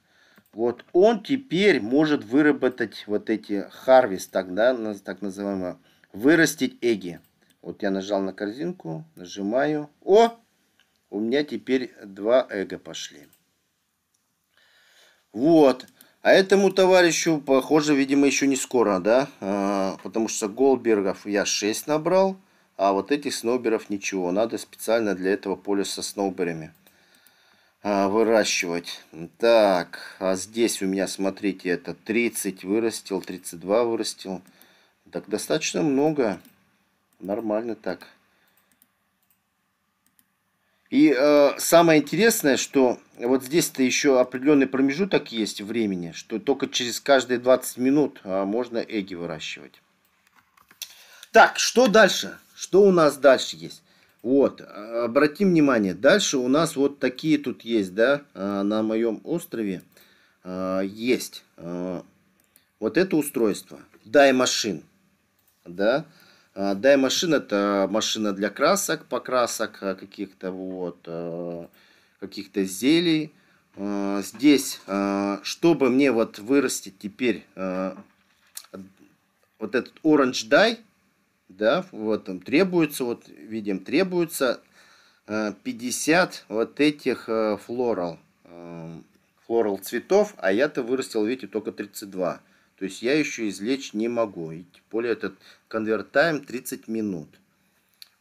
[0.53, 5.77] вот он теперь может выработать вот эти harvest, так, да, так называемое,
[6.13, 7.19] вырастить эги.
[7.61, 9.89] Вот я нажал на корзинку, нажимаю.
[10.01, 10.31] О!
[11.09, 13.27] У меня теперь два эго пошли.
[15.33, 15.85] Вот.
[16.21, 19.27] А этому товарищу, похоже, видимо, еще не скоро, да?
[19.41, 22.37] А, потому что Голдбергов я 6 набрал,
[22.77, 24.31] а вот этих сноуберов ничего.
[24.31, 26.73] Надо специально для этого поле со сноуберами
[27.83, 29.01] а, выращивать.
[29.39, 34.41] Так, а здесь у меня, смотрите, это 30 вырастил, 32 вырастил.
[35.11, 36.39] Так достаточно много.
[37.19, 38.07] Нормально так.
[40.89, 47.01] И э, самое интересное, что вот здесь-то еще определенный промежуток есть времени, что только через
[47.01, 49.81] каждые 20 минут э, можно эги выращивать.
[51.33, 52.37] Так, что дальше?
[52.57, 53.83] Что у нас дальше есть?
[54.23, 59.83] Вот, обратим внимание, дальше у нас вот такие тут есть, да, э, на моем острове
[60.43, 62.01] э, есть э,
[62.79, 64.81] вот это устройство, дай машин,
[65.65, 66.05] да,
[66.55, 71.69] а, Дай машина это машина для красок, покрасок а, каких-то вот, а,
[72.19, 73.31] каких-то зелий.
[73.75, 74.81] Здесь,
[75.43, 77.95] чтобы мне вот вырастить теперь вот
[79.75, 80.79] этот orange dye,
[81.49, 84.61] да, вот там требуется, вот видим, требуется
[85.25, 87.29] 50 вот этих
[87.65, 88.19] флорал,
[89.45, 92.41] флорал цветов, а я-то вырастил, видите, только 32.
[92.77, 94.51] То есть я еще извлечь не могу.
[94.51, 95.35] И более этот
[95.67, 97.27] конвертаем 30 минут.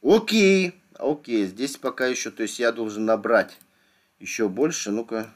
[0.03, 3.59] Окей, окей, здесь пока еще, то есть я должен набрать
[4.19, 4.91] еще больше.
[4.91, 5.31] Ну-ка,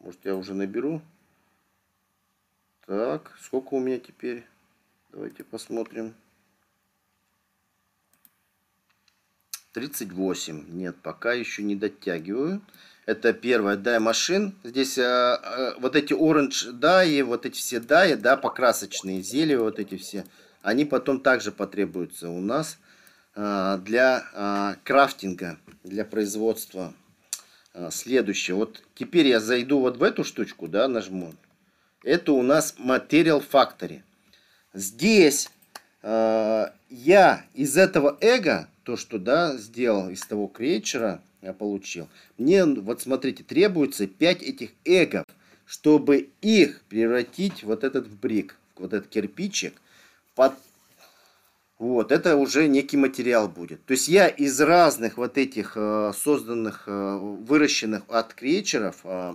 [0.00, 1.02] может я уже наберу.
[2.86, 4.44] Так, сколько у меня теперь?
[5.10, 6.14] Давайте посмотрим.
[9.76, 10.64] 38.
[10.70, 12.62] Нет, пока еще не дотягиваю.
[13.04, 14.54] Это первое, дай машин.
[14.64, 19.78] Здесь э, э, вот эти orange даи, вот эти все даи, да, покрасочные зелья, вот
[19.78, 20.24] эти все,
[20.62, 22.78] они потом также потребуются у нас
[23.34, 26.94] э, для э, крафтинга, для производства.
[27.74, 28.54] Э, следующее.
[28.54, 31.34] Вот теперь я зайду вот в эту штучку, да, нажму.
[32.02, 34.00] Это у нас Material Factory.
[34.72, 35.50] Здесь
[36.02, 42.08] э, я из этого эго, то, что, да, сделал из того крейчера, я получил.
[42.38, 45.24] Мне, вот смотрите, требуется 5 этих эгов,
[45.66, 49.74] чтобы их превратить вот этот в брик, вот этот кирпичик.
[50.36, 50.54] Под...
[51.80, 53.84] Вот, это уже некий материал будет.
[53.86, 59.34] То есть я из разных вот этих э, созданных, э, выращенных от кречеров э,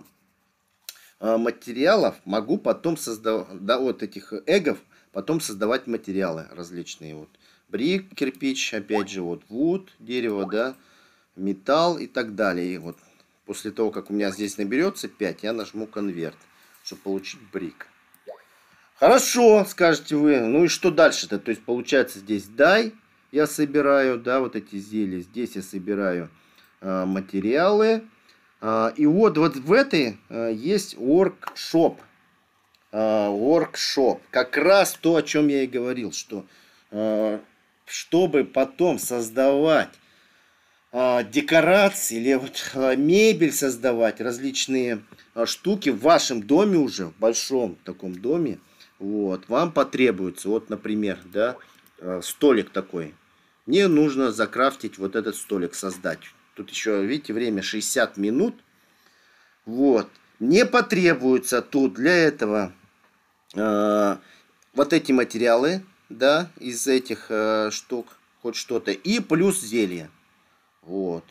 [1.20, 4.78] э, материалов могу потом создавать, да, вот этих эгов,
[5.12, 7.16] потом создавать материалы различные.
[7.16, 7.30] Вот
[7.72, 10.76] брик, кирпич, опять же, вот вуд, дерево, да,
[11.36, 12.76] металл и так далее.
[12.76, 12.98] И вот
[13.46, 16.38] после того, как у меня здесь наберется 5, я нажму конверт,
[16.84, 17.88] чтобы получить брик.
[18.96, 20.42] Хорошо, скажете вы.
[20.42, 21.40] Ну и что дальше-то?
[21.40, 22.94] То есть получается здесь дай
[23.32, 25.22] я собираю, да, вот эти зелья.
[25.22, 26.30] Здесь я собираю
[26.82, 28.04] э, материалы.
[28.62, 31.98] Э, и вот, вот в этой э, есть workshop.
[32.92, 34.20] Э, workshop.
[34.30, 36.46] Как раз то, о чем я и говорил, что
[36.92, 37.40] э,
[37.92, 39.90] чтобы потом создавать
[40.94, 47.18] а, декорации или вот а, мебель создавать, различные а, штуки в вашем доме уже, в
[47.18, 48.60] большом таком доме,
[48.98, 51.58] вот, вам потребуется, вот, например, да,
[52.22, 53.16] столик такой.
[53.66, 56.20] Мне нужно закрафтить вот этот столик, создать.
[56.56, 58.56] Тут еще, видите, время 60 минут.
[59.66, 60.08] Вот.
[60.40, 62.74] Мне потребуется тут для этого
[63.56, 64.18] э,
[64.74, 65.84] вот эти материалы,
[66.18, 68.08] да, из этих э, штук,
[68.42, 68.92] хоть что-то.
[68.92, 70.10] И плюс зелье.
[70.82, 71.24] Вот.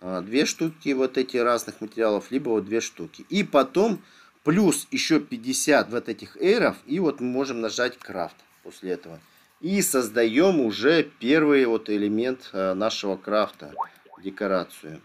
[0.00, 3.24] А, две штуки вот эти разных материалов, либо вот две штуки.
[3.28, 4.02] И потом
[4.44, 6.76] плюс еще 50 вот этих эйров.
[6.86, 9.20] И вот мы можем нажать крафт после этого.
[9.60, 13.74] И создаем уже первый вот элемент а, нашего крафта,
[14.22, 15.00] декорацию.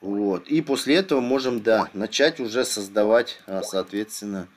[0.00, 0.46] Вот.
[0.48, 4.48] И после этого можем, да, начать уже создавать, а, соответственно,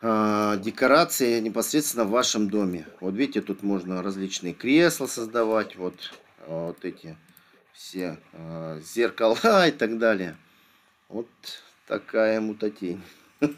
[0.00, 2.86] декорации непосредственно в вашем доме.
[3.00, 5.76] Вот видите, тут можно различные кресла создавать.
[5.76, 6.12] Вот
[6.46, 7.16] вот эти
[7.72, 10.36] все э, зеркала и так далее.
[11.08, 11.28] Вот
[11.86, 13.02] такая мутатень.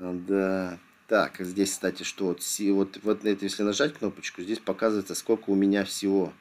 [0.00, 0.78] Да.
[1.08, 5.56] Так, здесь, кстати, что вот, вот, вот это, если нажать кнопочку, здесь показывается, сколько у
[5.56, 6.32] меня всего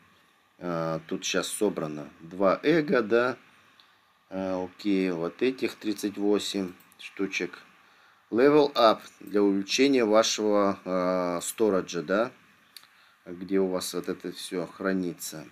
[0.60, 2.10] а, тут сейчас собрано.
[2.20, 3.38] Два эго, да.
[4.30, 7.60] А, окей, вот этих 38 штучек.
[8.30, 12.32] Level up для увеличения вашего а, сториджа, да
[13.28, 15.46] где у вас вот это все хранится.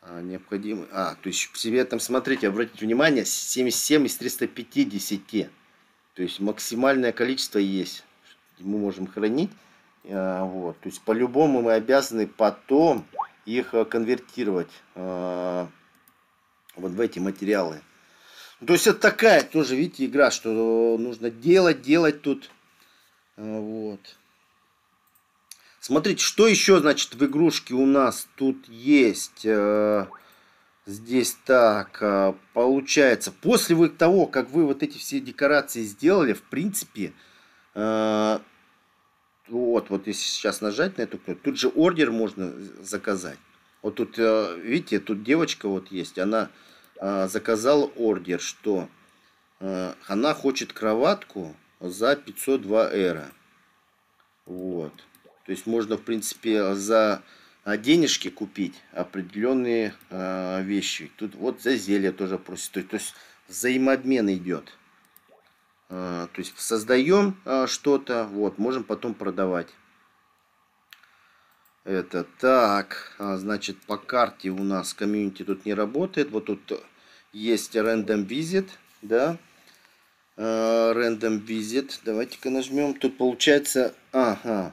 [0.00, 0.86] А, необходимо...
[0.92, 5.50] А, то есть себе там, смотрите, обратите внимание, 77 из 350.
[6.14, 8.04] То есть максимальное количество есть.
[8.58, 9.50] Мы можем хранить.
[10.04, 10.78] А, вот.
[10.80, 13.04] То есть по-любому мы обязаны потом
[13.44, 15.68] их конвертировать а,
[16.76, 17.80] вот в эти материалы.
[18.66, 22.50] То есть это такая тоже, видите, игра, что нужно делать, делать тут.
[23.36, 24.16] А, вот.
[25.80, 29.44] Смотрите, что еще, значит, в игрушке у нас тут есть.
[29.44, 30.06] Э,
[30.86, 37.12] здесь так, э, получается, после того, как вы вот эти все декорации сделали, в принципе,
[37.74, 38.38] э,
[39.48, 43.38] вот, вот если сейчас нажать на эту кнопку, тут же ордер можно заказать.
[43.82, 46.48] Вот тут, видите, тут девочка вот есть, она
[47.02, 48.88] заказала ордер, что
[49.58, 53.32] она хочет кроватку за 502 эра.
[54.46, 54.92] Вот.
[55.44, 57.22] То есть можно, в принципе, за
[57.64, 61.10] а, денежки купить определенные вещи.
[61.16, 62.72] Тут вот за зелье тоже просит.
[62.72, 63.14] То есть, то есть
[63.48, 64.72] взаимообмен идет.
[65.88, 67.36] То есть создаем
[67.66, 69.68] что-то, вот, можем потом продавать.
[71.84, 76.30] Это так, значит, по карте у нас комьюнити тут не работает.
[76.30, 76.84] Вот тут
[77.32, 78.68] есть random visit,
[79.02, 79.36] да.
[80.36, 82.00] Random visit.
[82.04, 82.94] Давайте-ка нажмем.
[82.94, 84.72] Тут получается, ага,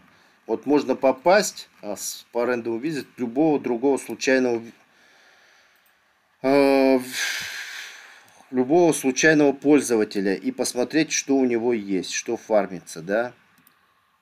[0.50, 1.96] вот можно попасть а,
[2.32, 4.64] по рандому визит любого другого случайного
[6.42, 7.00] э,
[8.50, 13.34] любого случайного пользователя и посмотреть, что у него есть, что фармится, да?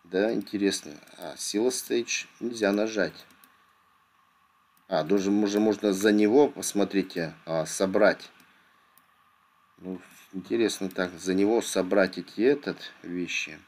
[0.04, 0.92] Да, интересно.
[1.18, 3.14] А, сила стейдж нельзя нажать.
[4.90, 8.30] А, даже уже можно за него, посмотрите, а, собрать.
[9.80, 10.00] Ну,
[10.34, 13.60] интересно так, за него собрать эти этот вещи.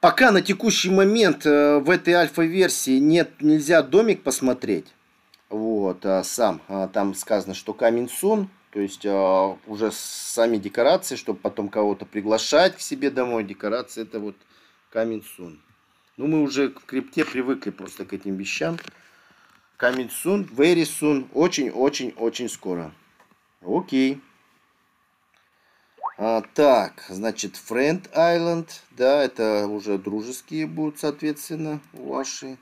[0.00, 4.86] Пока на текущий момент э, в этой альфа-версии нет, нельзя домик посмотреть.
[5.48, 6.60] Вот, а сам.
[6.68, 8.48] А там сказано, что камень сун.
[8.72, 13.42] То есть уже сами декорации, чтобы потом кого-то приглашать к себе домой.
[13.42, 14.36] Декорации это вот
[14.90, 15.58] камень сун.
[16.16, 18.78] Ну, мы уже в крипте привыкли просто к этим вещам.
[19.76, 21.28] Камень сун, very soon.
[21.34, 22.90] Очень-очень-очень скоро.
[23.60, 24.22] Окей.
[26.16, 32.56] А, так, значит, Friend Island, да, это уже дружеские будут, соответственно, ваши.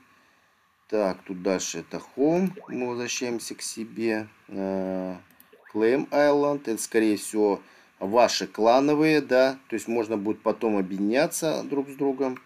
[0.89, 4.27] Так, тут дальше это Home, мы возвращаемся к себе.
[4.49, 5.17] А,
[5.73, 7.61] Claim Island, это, скорее всего,
[7.99, 12.37] ваши клановые, да, то есть можно будет потом объединяться друг с другом.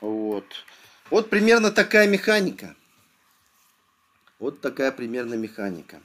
[0.00, 0.44] Вот.
[1.10, 2.74] Вот примерно такая механика.
[4.38, 6.00] Вот такая примерно механика.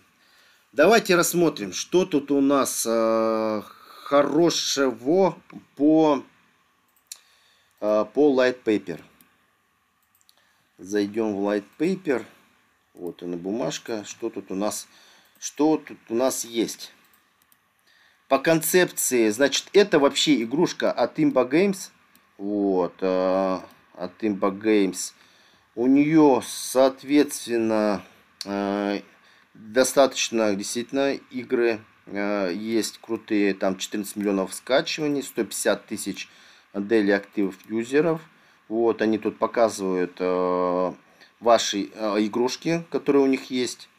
[0.72, 3.62] Давайте рассмотрим, что тут у нас э,
[4.06, 5.38] хорошего
[5.76, 6.24] по,
[7.80, 9.02] а, по light paper.
[10.80, 12.26] Зайдем в light paper.
[12.94, 14.04] Вот она бумажка.
[14.06, 14.88] Что тут у нас?
[15.40, 16.92] Что тут у нас есть?
[18.28, 21.92] По концепции, значит, это вообще игрушка от Imba Games.
[22.38, 23.64] Вот, а,
[23.96, 25.14] от Imba Games.
[25.76, 28.04] У нее, соответственно,
[28.46, 29.00] а,
[29.54, 36.30] достаточно действительно игры Э, есть крутые, там 14 миллионов скачиваний, 150 тысяч
[36.74, 38.22] daily активов юзеров.
[38.68, 40.94] Вот, они тут показывают э,
[41.40, 43.90] ваши э, игрушки, которые у них есть.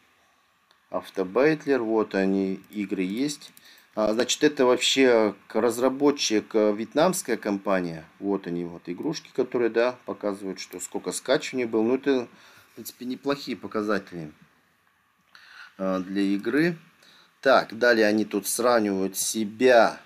[0.90, 3.52] Автобайтлер, вот они, игры есть.
[3.96, 8.04] А, значит, это вообще разработчик вьетнамская компания.
[8.18, 11.82] Вот они, вот игрушки, которые, да, показывают, что сколько скачиваний было.
[11.82, 12.26] Ну, это,
[12.72, 14.32] в принципе, неплохие показатели
[15.78, 16.76] э, для игры.
[17.40, 20.00] Так, далее они тут сравнивают себя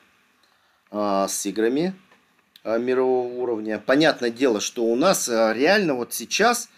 [0.90, 1.94] а, с играми
[2.64, 3.78] а, мирового уровня.
[3.78, 6.68] Понятное дело, что у нас а, реально вот сейчас,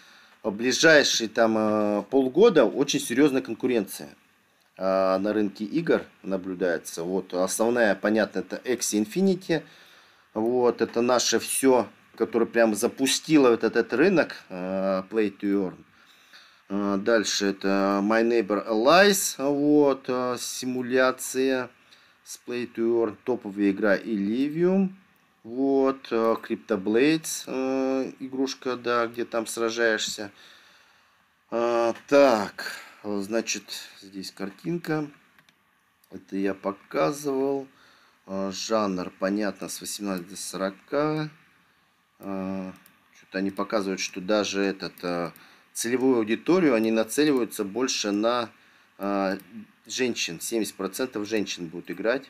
[0.43, 4.20] ближайшие там а, полгода, очень серьезная конкуренция а,
[4.81, 7.03] на рынке игр наблюдается.
[7.03, 9.61] Вот основная, понятно, это X Infinity.
[10.33, 15.75] Вот, это наше все, которое прям запустило вот этот рынок а, Play to Earn.
[16.69, 20.05] А, дальше это My Neighbor Allies, вот,
[20.39, 21.69] симуляция,
[22.25, 24.93] Splay to Earn, топовая игра Illivium,
[25.43, 30.31] вот, а, Crypto Blades, игрушка, да, где там сражаешься.
[31.49, 33.63] Так, значит,
[34.01, 35.09] здесь картинка,
[36.11, 37.67] это я показывал,
[38.27, 40.75] жанр, понятно, с 18 до 40,
[42.17, 45.33] что-то они показывают, что даже этот
[45.73, 48.49] целевую аудиторию они нацеливаются больше на
[48.97, 49.37] э,
[49.87, 50.39] женщин.
[50.41, 52.29] 70% женщин будут играть.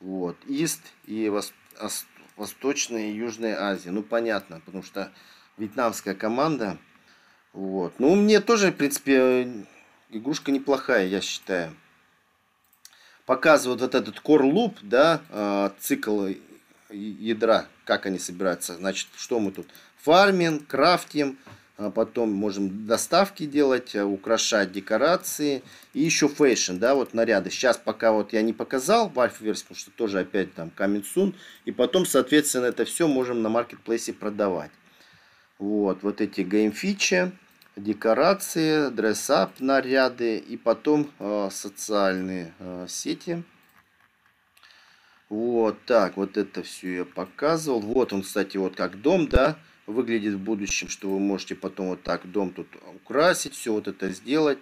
[0.00, 0.36] Вот.
[0.46, 1.52] Ист и Вос,
[2.36, 3.90] Восточная и Южная Азия.
[3.90, 5.12] Ну, понятно, потому что
[5.56, 6.78] вьетнамская команда.
[7.52, 7.98] Вот.
[7.98, 9.66] Ну, мне тоже, в принципе,
[10.10, 11.74] игрушка неплохая, я считаю.
[13.26, 16.26] Показывают вот этот loop, да, э, цикл
[16.90, 18.74] ядра, как они собираются.
[18.74, 19.68] Значит, что мы тут?
[20.02, 21.38] Фармим, крафтим,
[21.76, 25.62] а потом можем доставки делать, э, украшать декорации
[25.94, 27.50] и еще fashion, да, вот наряды.
[27.50, 31.34] Сейчас пока вот я не показал в альфа-версии, потому что тоже опять там coming soon.
[31.64, 34.72] И потом, соответственно, это все можем на маркетплейсе продавать.
[35.58, 37.32] Вот, вот эти game фичи,
[37.76, 43.42] декорации, dress-up наряды и потом э, социальные э, сети.
[45.28, 47.80] Вот так, вот это все я показывал.
[47.80, 49.56] Вот он, кстати, вот как дом, да,
[49.86, 52.66] выглядит в будущем, что вы можете потом вот так дом тут
[52.96, 54.58] украсить, все вот это сделать.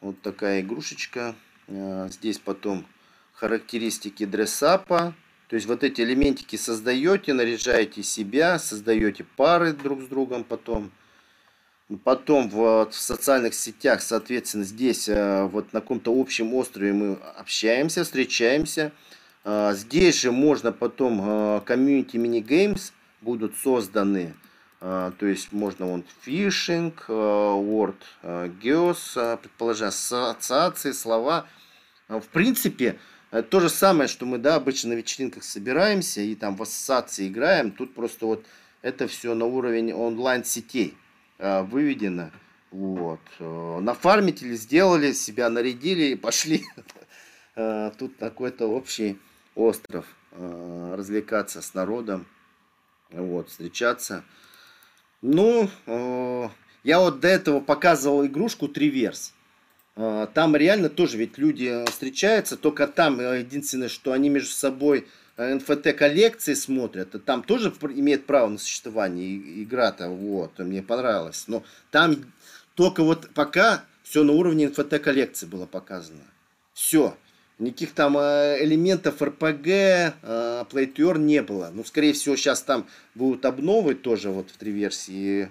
[0.00, 1.34] Вот такая игрушечка.
[1.68, 2.86] А, здесь потом
[3.32, 5.14] характеристики дрессапа.
[5.48, 10.90] То есть вот эти элементики создаете, наряжаете себя, создаете пары друг с другом потом.
[12.02, 18.04] Потом в, в социальных сетях, соответственно, здесь а, вот на каком-то общем острове мы общаемся,
[18.04, 18.90] встречаемся.
[19.44, 24.34] А, здесь же можно потом комьюнити мини-геймс будут созданы.
[24.80, 31.46] То есть можно вот фишинг, word geos, предположим, ассоциации, слова.
[32.08, 32.98] В принципе,
[33.48, 37.70] то же самое, что мы да, обычно на вечеринках собираемся и там в ассоциации играем.
[37.70, 38.44] Тут просто вот
[38.82, 40.98] это все на уровень онлайн-сетей
[41.62, 42.30] выведено.
[42.70, 43.20] Вот.
[43.38, 46.64] Нафармители сделали, себя нарядили и пошли
[47.98, 49.18] тут какой-то общий
[49.54, 52.26] остров развлекаться с народом
[53.10, 54.24] вот, встречаться.
[55.22, 56.48] Ну, э,
[56.82, 59.32] я вот до этого показывал игрушку Триверс.
[59.96, 65.06] Э, там реально тоже ведь люди встречаются, только там э, единственное, что они между собой
[65.36, 71.44] НФТ коллекции смотрят, а там тоже имеет право на существование игра-то, вот, мне понравилось.
[71.48, 72.32] Но там
[72.74, 76.22] только вот пока все на уровне НФТ коллекции было показано.
[76.72, 77.16] Все.
[77.58, 81.70] Никаких там э, элементов РПГ, э, Play to Earn не было.
[81.72, 85.50] Ну, скорее всего, сейчас там будут обновы тоже вот в три версии.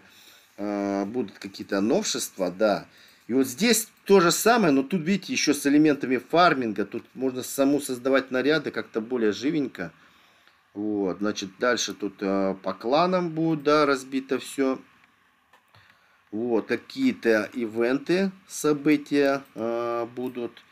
[0.58, 2.88] Э, будут какие-то новшества, да.
[3.28, 6.86] И вот здесь то же самое, но тут, видите, еще с элементами фарминга.
[6.86, 9.92] Тут можно саму создавать наряды как-то более живенько.
[10.74, 14.80] Вот, значит, дальше тут по кланам будет, да, разбито все.
[16.32, 19.44] Вот, какие-то ивенты, события
[20.16, 20.64] будут.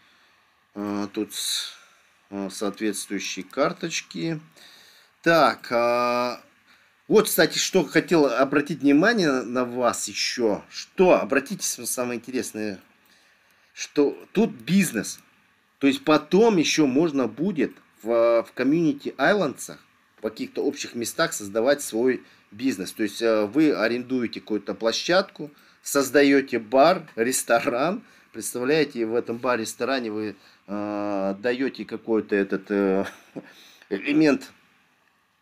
[0.74, 1.32] А, тут
[2.30, 4.40] а, соответствующие карточки.
[5.22, 6.42] Так, а,
[7.12, 10.62] вот, кстати, что хотел обратить внимание на вас еще.
[10.70, 12.80] Что, обратите самое интересное,
[13.74, 15.20] что тут бизнес.
[15.80, 19.80] То есть потом еще можно будет в, в комьюнити айландсах,
[20.20, 22.94] в каких-то общих местах создавать свой бизнес.
[22.94, 25.52] То есть вы арендуете какую-то площадку,
[25.84, 30.36] создаете бар, ресторан, представляете, в этом бар-ресторане вы
[30.66, 33.04] э, даете какой-то этот э,
[33.90, 34.61] элемент, э,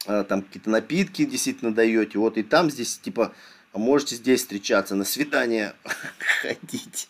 [0.05, 3.33] там какие-то напитки действительно даете, вот и там здесь типа
[3.73, 5.73] можете здесь встречаться, на свидание
[6.41, 7.09] ходить.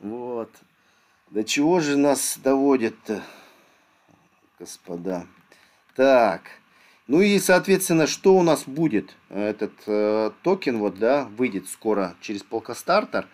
[0.00, 0.50] Вот.
[1.30, 3.22] До чего же нас доводит-то,
[4.58, 5.26] господа?
[5.96, 6.42] Так.
[7.06, 9.14] Ну и, соответственно, что у нас будет?
[9.28, 13.28] Этот э, токен вот, да, выйдет скоро через полкостартер.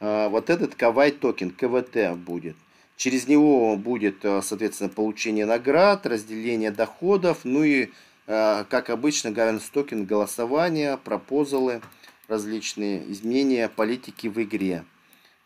[0.00, 2.56] Э, вот этот Kawaii токен, KWT будет.
[2.96, 7.90] Через него будет, э, соответственно, получение наград, разделение доходов, ну и,
[8.26, 11.82] э, как обычно, governance токен, голосование, proposal ы,
[12.28, 14.84] различные изменения политики в игре.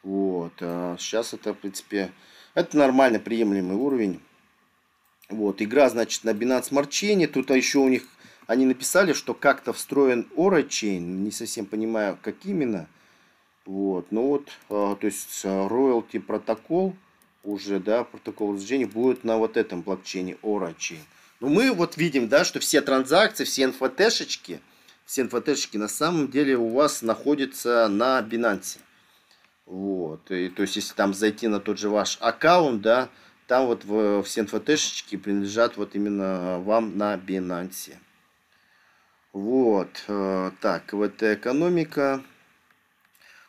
[0.03, 0.53] Вот.
[0.59, 2.13] Сейчас это, в принципе,
[2.55, 4.21] это нормально приемлемый уровень.
[5.29, 5.61] Вот.
[5.61, 7.27] Игра, значит, на Binance Smart Chain.
[7.27, 8.05] Тут еще у них,
[8.47, 11.01] они написали, что как-то встроен Oraichain.
[11.01, 12.87] Не совсем понимаю, как именно.
[13.67, 14.07] Вот.
[14.13, 16.95] Ну вот, то есть royalty протокол
[17.49, 21.01] уже, да, протокол разделения будет на вот этом блокчейне Orachain.
[21.41, 24.61] Но мы вот видим, да, что все транзакции, все НФТшечки,
[25.05, 28.79] все НФТшечки на самом деле у вас находятся на Binance.
[29.67, 30.31] Вот.
[30.31, 33.09] И, то есть, если там зайти на тот же ваш аккаунт, да,
[33.47, 37.95] там вот в, все НФТшечки принадлежат вот именно вам на Binance.
[39.33, 39.89] Вот.
[40.09, 42.23] Э, так, вот экономика.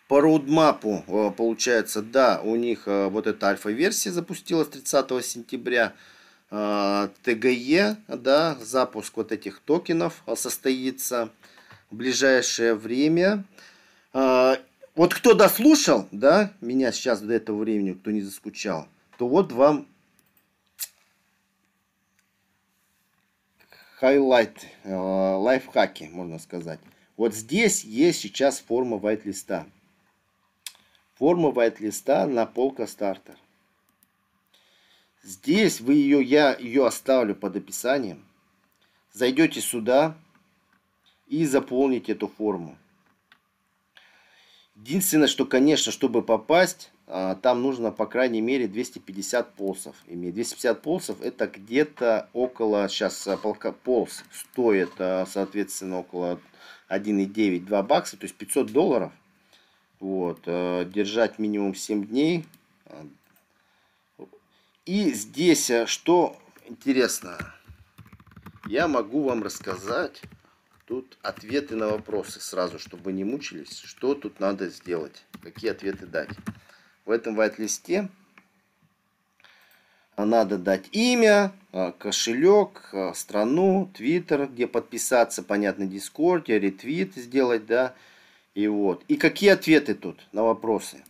[0.09, 5.93] По роудмапу, э, получается, да, у них э, вот эта альфа-версия запустилась 30 сентября.
[6.49, 11.29] Э, ТГЕ, да, запуск вот этих токенов состоится
[11.91, 13.45] в ближайшее время.
[14.11, 18.87] Вот кто дослушал, да, меня сейчас до этого времени, кто не заскучал,
[19.19, 19.87] то вот вам
[23.97, 26.79] highlight, лайфхаки, можно сказать.
[27.15, 29.67] Вот здесь есть сейчас форма whitelist а.
[31.19, 33.35] Форма whitelist а на Polkastarter.
[35.21, 38.25] Здесь вы ее, я ее оставлю под описанием.
[39.11, 40.15] Зайдете сюда
[41.27, 42.77] и заполните эту форму.
[44.77, 50.35] Единственное, что, конечно, чтобы попасть, а, там нужно, по крайней мере, 250 POLS ов иметь.
[50.35, 56.39] 250 POLS ов это где-то около, сейчас а, POLS стоит, а, соответственно, около
[56.87, 59.11] 1,9-2 бакса, то есть 500 долларов.
[59.99, 62.45] Вот, держать минимум 7 дней.
[64.85, 67.37] И здесь, что интересно,
[68.65, 70.21] я могу вам рассказать
[70.85, 76.07] тут ответы на вопросы сразу, чтобы вы не мучились, что тут надо сделать, какие ответы
[76.07, 76.29] дать
[77.05, 78.09] в этом white-листе
[80.25, 87.93] надо дать имя, а, кошелек, страну, твиттер, где подписаться, понятно, дискорде, ретвит сделать, да,
[88.55, 89.03] и вот.
[89.07, 91.03] И какие ответы тут на вопросы?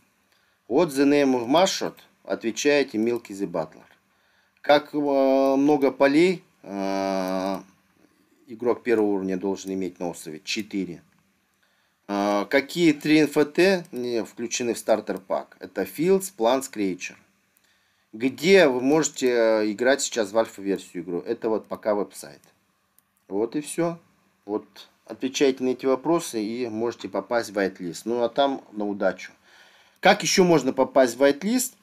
[0.68, 3.84] Вот the name of marshot, отвечаете Milky the Butler.
[4.60, 6.44] Как а, много полей
[8.46, 10.40] игрок первого уровня должен иметь на острове?
[10.44, 11.02] 4.
[12.08, 15.56] А, какие три NFT включены в стартер пак?
[15.60, 17.16] Это Fields, Plants, Creature.
[18.12, 21.20] Где вы можете э, играть сейчас в альфа-версию игру?
[21.20, 22.40] Это вот пока веб-сайт.
[23.28, 24.00] Вот и все.
[24.44, 24.66] Вот
[25.10, 28.02] отвечайте на эти вопросы и можете попасть в whitelist.
[28.04, 29.32] Ну а там на удачу.
[30.00, 31.74] Как еще можно попасть в whitelist?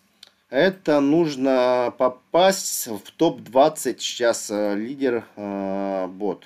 [0.49, 6.45] Это нужно попасть в топ-20 сейчас э, лидер э, board.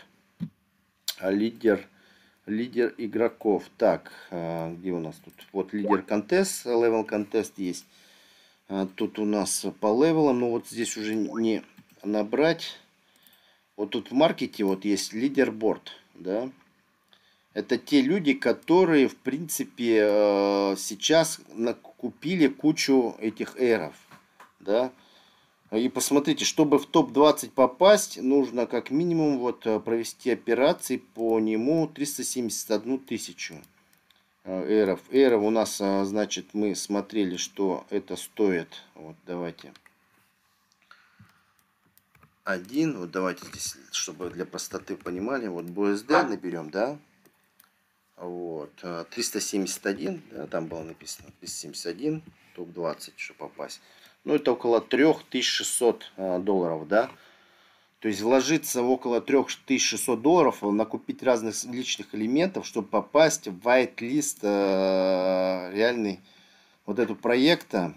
[1.21, 1.87] Лидер
[2.45, 3.63] лидер игроков.
[3.77, 5.33] Так, а, где у нас тут?
[5.51, 7.85] Вот leader contest, level contest есть.
[8.67, 11.63] А, тут у нас по level ам, но вот здесь уже не
[12.03, 12.77] набрать.
[13.77, 16.49] Вот тут в маркете вот есть лидерборд, да.
[17.53, 23.93] Это те люди, которые, в принципе, э, сейчас накупили кучу этих эров,
[24.61, 24.91] да.
[25.71, 31.87] И посмотрите, чтобы в топ-20 попасть, нужно как минимум вот э, провести операции по нему
[31.89, 33.55] 371 тысячу
[34.45, 35.01] э, эров.
[35.11, 38.81] Эров у нас, значит, мы смотрели, что это стоит.
[38.95, 39.73] Вот, давайте.
[42.45, 46.97] Один, вот давайте здесь, чтобы для простоты понимали, вот BSD наберем, да?
[48.21, 48.73] Вот,
[49.09, 52.21] 371, да, там было написано 371,
[52.55, 53.81] топ-20, чтобы попасть
[54.23, 57.09] ну это около 3600 а, долларов, да.
[57.99, 64.39] То есть вложиться в около 3600 долларов, накупить разных личных элементов, чтобы попасть в white-лист
[64.41, 66.19] э, реальный
[66.87, 67.93] вот этого проекта.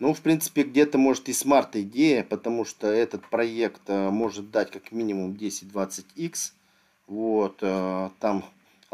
[0.00, 4.72] Ну, в принципе, где-то может и смарт идея, потому что этот проект э, может дать
[4.72, 6.52] как минимум 10-20x.
[7.06, 8.44] Вот, э, там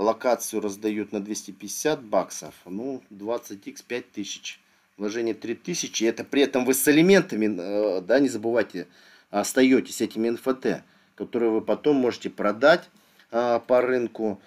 [0.01, 4.61] локацию раздают на 250 баксов, ну, 20x 5000
[4.97, 8.87] вложение 3000, это при этом вы с элементами, э, да, не забывайте,
[9.31, 10.83] остаетесь этими NFT,
[11.15, 12.89] которые вы потом можете продать
[13.31, 14.41] а, по рынку,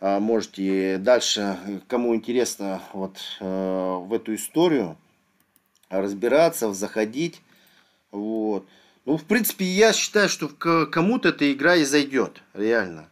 [0.00, 1.58] а, можете дальше,
[1.88, 4.96] кому интересно, вот э, в эту историю
[5.88, 7.42] разбираться, заходить,
[8.12, 8.66] вот.
[9.06, 13.09] Ну, в принципе, я считаю, что кому-то эта игра и зайдет, реально.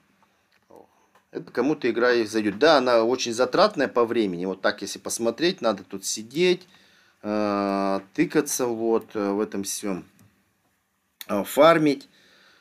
[1.31, 2.59] Это кому-то игра и зайдет.
[2.59, 4.47] Да, она очень затратная по времени.
[4.47, 6.67] Вот так, если посмотреть, надо тут сидеть,
[7.21, 10.05] Э, тыкаться вот э, в этом всем,
[11.27, 12.09] э, фармить,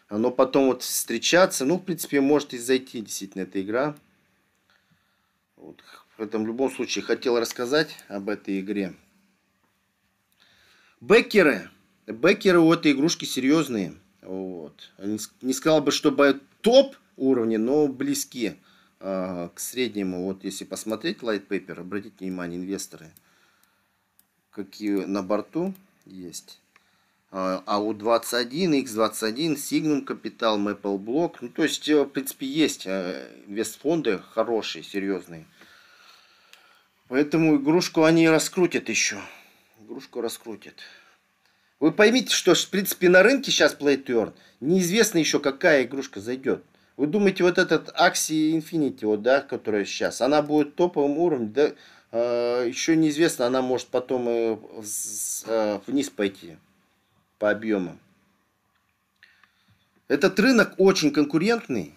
[0.10, 3.96] но потом вот встречаться, ну, в принципе, может и зайти действительно эта игра.
[5.58, 5.84] Вот.
[6.18, 8.96] Этом в любом случае хотел рассказать об этой игре.
[11.00, 11.70] Бекеры.
[12.08, 13.94] Бекеры у этой игрушки серьезные.
[14.24, 14.92] Вот.
[15.42, 18.56] Не сказал бы, чтобы топ уровни, но близки
[19.00, 20.26] э, к среднему.
[20.26, 23.12] Вот если посмотреть Light Paper, обратите внимание, инвесторы–
[24.58, 25.74] какие на борту
[26.06, 26.60] есть.
[27.32, 31.36] АУ-21, X21, Signum Capital, Maple Block.
[31.42, 35.46] Ну, то есть, э, в принципе, есть э, инвестфонды хорошие, серьезные.
[37.10, 39.20] Поэтому игрушку они раскрутят еще.
[39.82, 40.76] Игрушку раскрутят.
[41.80, 46.20] Вы поймите, что, в принципе, на рынке сейчас Play to Earn неизвестно еще, какая игрушка
[46.22, 46.64] зайдет.
[46.98, 51.72] Вы думаете, вот этот Axie Infinity, вот, да, которая сейчас, она будет топовым уровнем, да,
[52.12, 54.58] э, еще неизвестно, она может потом и
[55.46, 56.58] э, вниз пойти
[57.38, 58.00] по объемам.
[60.08, 61.94] Этот рынок очень конкурентный.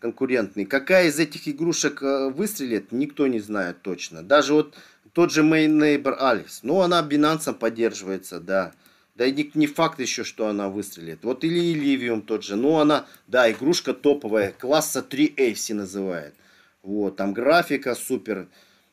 [0.00, 0.66] конкурентный.
[0.66, 4.22] Какая из этих игрушек э, выстрелит, никто не знает точно.
[4.22, 4.74] Даже вот
[5.14, 6.58] тот же Main Neighbor Alice.
[6.62, 8.72] Ну, она Binance поддерживается, да.
[9.14, 11.22] Да и не, не факт еще, что она выстрелит.
[11.22, 12.56] Вот или Ливиум тот же.
[12.56, 14.52] Ну, она, да, игрушка топовая.
[14.52, 16.34] Класса 3A все называют.
[16.82, 18.48] Вот, там графика супер.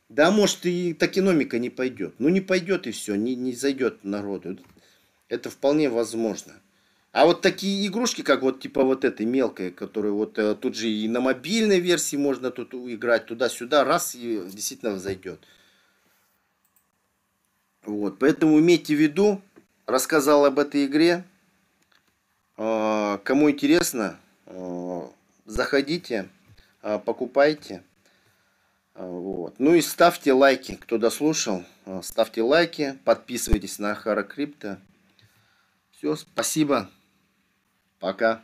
[0.09, 2.15] Да, может, и токеномика не пойдет.
[2.19, 4.57] Ну, не пойдет и все, не, не зайдет народу.
[5.29, 6.53] Это вполне возможно.
[7.11, 10.89] А вот такие игрушки, как вот типа вот этой мелкой, которую вот э, тут же
[10.89, 15.39] и на мобильной версии можно тут играть, туда-сюда, раз и действительно зайдет.
[17.83, 19.41] Вот, поэтому имейте в виду,
[19.89, 21.23] рассказал об этой игре.
[22.57, 25.01] Э, кому интересно, э,
[25.45, 26.29] заходите,
[26.83, 27.83] э, покупайте.
[28.93, 29.55] Вот.
[29.59, 31.63] Ну и ставьте лайки, кто дослушал.
[32.01, 34.77] Ставьте лайки, подписывайтесь на Хара Крипто.
[35.91, 36.89] Все, спасибо.
[37.99, 38.41] Пока.